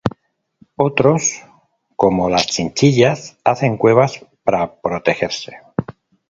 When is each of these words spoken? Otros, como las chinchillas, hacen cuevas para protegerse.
Otros, 0.77 1.43
como 1.95 2.27
las 2.27 2.47
chinchillas, 2.47 3.37
hacen 3.43 3.77
cuevas 3.77 4.25
para 4.43 4.81
protegerse. 4.81 5.57